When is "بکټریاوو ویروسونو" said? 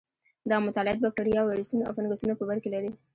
1.01-1.83